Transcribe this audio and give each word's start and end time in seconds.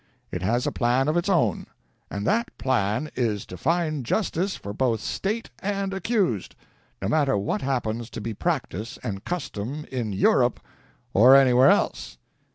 It 0.31 0.41
has 0.41 0.65
a 0.65 0.71
plan 0.71 1.07
of 1.07 1.15
its 1.15 1.29
own; 1.29 1.67
and 2.09 2.25
that 2.25 2.49
plan 2.57 3.11
is, 3.15 3.45
to 3.45 3.55
find 3.55 4.03
justice 4.03 4.55
for 4.55 4.73
both 4.73 4.99
State 4.99 5.51
and 5.59 5.93
accused, 5.93 6.55
no 7.03 7.07
matter 7.07 7.37
what 7.37 7.61
happens 7.61 8.09
to 8.09 8.19
be 8.19 8.33
practice 8.33 8.97
and 9.03 9.23
custom 9.23 9.85
in 9.91 10.11
Europe 10.11 10.59
or 11.13 11.35
anywhere 11.35 11.69
else." 11.69 12.17